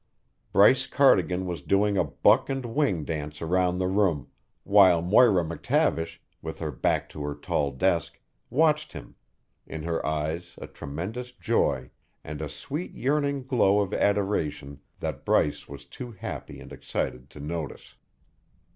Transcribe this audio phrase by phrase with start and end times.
[0.51, 4.29] Bryce Cardigan was doing a buck and wing dance around the room,
[4.63, 8.19] while Moira McTavish, with her back to her tall desk,
[8.49, 9.13] watched him,
[9.67, 11.91] in her eyes a tremendous joy
[12.23, 17.39] and a sweet, yearning glow of adoration that Bryce was too happy and excited to
[17.39, 17.93] notice.